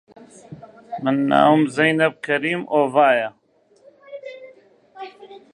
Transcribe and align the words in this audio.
من 1.03 1.15
ناوم 1.31 1.61
زێنەب 1.75 2.13
کەریم 2.25 2.61
ئۆڤایە 2.73 3.29